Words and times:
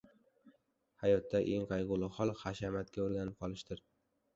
Hayotdagi 1.03 1.55
eng 1.59 1.69
qayg‘uli 1.75 2.13
hol– 2.19 2.35
hashamatga 2.43 3.09
o‘rganib 3.09 3.41
qolishdir. 3.45 3.91